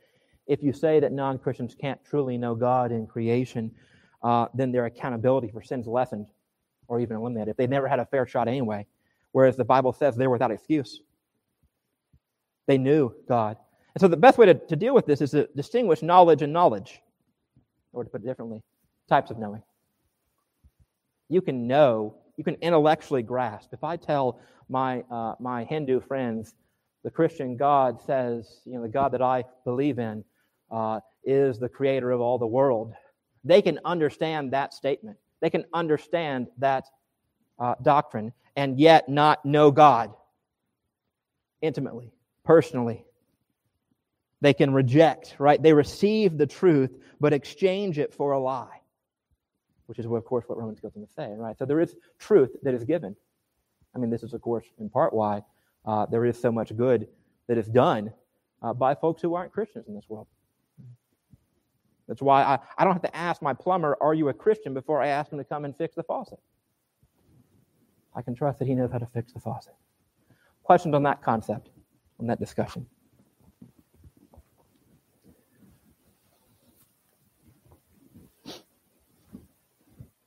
[0.46, 3.70] if you say that non Christians can't truly know God in creation,
[4.22, 6.26] uh, then their accountability for sins lessened
[6.88, 8.86] or even eliminated if they never had a fair shot anyway.
[9.32, 11.00] Whereas the Bible says they're without excuse.
[12.66, 13.56] They knew God.
[13.94, 16.52] And so the best way to, to deal with this is to distinguish knowledge and
[16.52, 17.00] knowledge,
[17.92, 18.62] or to put it differently,
[19.08, 19.62] types of knowing.
[21.28, 23.72] You can know, you can intellectually grasp.
[23.72, 26.54] If I tell my, uh, my Hindu friends
[27.06, 30.24] the Christian God says, you know, the God that I believe in
[30.72, 32.94] uh, is the creator of all the world.
[33.44, 35.16] They can understand that statement.
[35.40, 36.86] They can understand that
[37.60, 40.14] uh, doctrine and yet not know God
[41.62, 42.10] intimately,
[42.44, 43.04] personally.
[44.40, 45.62] They can reject, right?
[45.62, 48.80] They receive the truth, but exchange it for a lie,
[49.86, 51.56] which is, of course, what Romans goes on to say, right?
[51.58, 53.16] So there is truth that is given.
[53.94, 55.42] I mean, this is, of course, in part why
[55.84, 57.08] uh, there is so much good
[57.46, 58.12] that is done
[58.62, 60.26] uh, by folks who aren't Christians in this world.
[62.08, 64.74] That's why I, I don't have to ask my plumber, Are you a Christian?
[64.74, 66.38] before I ask him to come and fix the faucet.
[68.14, 69.74] I can trust that he knows how to fix the faucet.
[70.62, 71.70] Questions on that concept,
[72.18, 72.86] on that discussion?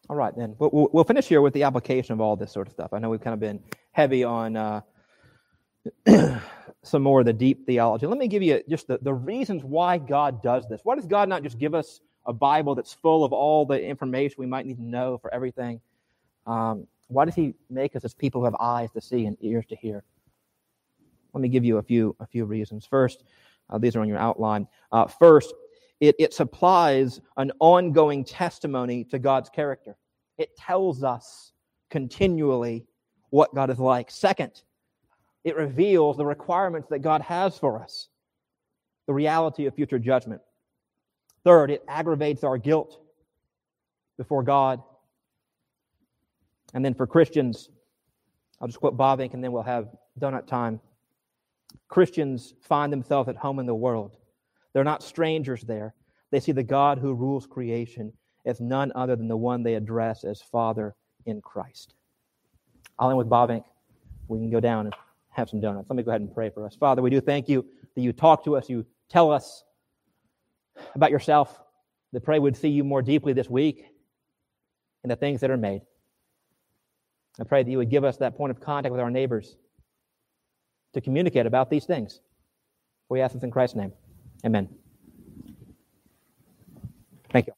[0.10, 0.56] All right, then.
[0.58, 2.94] We'll, we'll, finish here with the application of all this sort of stuff.
[2.94, 3.60] I know we've kind of been
[3.92, 4.82] heavy on uh,
[6.84, 8.08] some more of the deep theology.
[8.08, 10.82] Let me give you just the, the reasons why God does this.
[10.84, 14.38] Why does God not just give us a Bible that's full of all the information
[14.40, 15.80] we might need to know for everything?
[16.48, 19.68] Um, why does He make us as people who have eyes to see and ears
[19.68, 20.04] to hear?
[21.34, 22.84] Let me give you a few a few reasons.
[22.84, 23.24] First,
[23.70, 24.68] uh, these are on your outline.
[24.92, 25.54] Uh, first,
[26.00, 29.98] it, it supplies an ongoing testimony to God's character.
[30.38, 31.52] It tells us
[31.90, 32.86] continually
[33.32, 34.10] what God is like.
[34.10, 34.64] Second,
[35.44, 38.10] it reveals the requirements that God has for us,
[39.08, 40.42] the reality of future judgment.
[41.44, 43.02] Third, it aggravates our guilt
[44.18, 44.82] before God.
[46.74, 47.70] And then for Christians,
[48.62, 49.88] I'll just quote Bavinck and then we'll have
[50.20, 50.80] donut time.
[51.88, 54.19] Christians find themselves at home in the world.
[54.74, 55.94] They're not strangers there.
[56.32, 58.14] They see the God who rules creation
[58.46, 60.96] as none other than the one they address as Father
[61.26, 61.96] in Christ.
[62.98, 63.64] I'll end with Bavinck.
[64.28, 64.96] We can go down and
[65.30, 65.90] have some donuts.
[65.90, 66.76] Let me go ahead and pray for us.
[66.76, 67.66] Father, we do thank you
[67.96, 69.64] that you talk to us, you tell us
[70.96, 71.60] about yourself.
[72.14, 73.86] The pray we'd see you more deeply this week
[75.04, 75.82] in the things that are made.
[77.40, 79.56] I pray that you would give us that point of contact with our neighbors
[80.94, 82.20] to communicate about these things.
[83.10, 83.94] We ask this in Christ's name.
[84.46, 84.70] Amen.
[87.32, 87.54] Thank you.